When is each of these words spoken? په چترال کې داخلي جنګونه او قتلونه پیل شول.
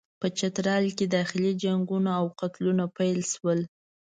په 0.19 0.27
چترال 0.37 0.85
کې 0.97 1.05
داخلي 1.17 1.51
جنګونه 1.63 2.11
او 2.19 2.25
قتلونه 2.39 2.83
پیل 2.97 3.19
شول. 3.33 3.59